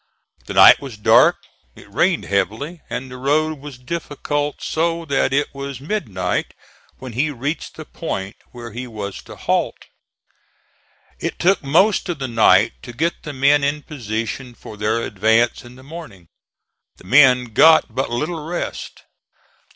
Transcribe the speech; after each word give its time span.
The 0.47 0.55
night 0.55 0.81
was 0.81 0.97
dark, 0.97 1.35
it 1.75 1.87
rained 1.93 2.25
heavily, 2.25 2.81
and 2.89 3.11
the 3.11 3.17
road 3.17 3.59
was 3.59 3.77
difficult, 3.77 4.55
so 4.63 5.05
that 5.05 5.31
it 5.31 5.53
was 5.53 5.79
midnight 5.79 6.55
when 6.97 7.13
he 7.13 7.29
reached 7.29 7.75
the 7.75 7.85
point 7.85 8.35
where 8.51 8.71
he 8.71 8.87
was 8.87 9.21
to 9.21 9.35
halt. 9.35 9.75
It 11.19 11.37
took 11.37 11.61
most 11.63 12.09
of 12.09 12.17
the 12.17 12.27
night 12.27 12.81
to 12.81 12.93
get 12.93 13.21
the 13.21 13.31
men 13.33 13.63
in 13.63 13.83
position 13.83 14.55
for 14.55 14.75
their 14.75 15.03
advance 15.03 15.63
in 15.63 15.75
the 15.75 15.83
morning. 15.83 16.29
The 16.97 17.03
men 17.03 17.53
got 17.53 17.93
but 17.93 18.09
little 18.09 18.43
rest. 18.43 19.03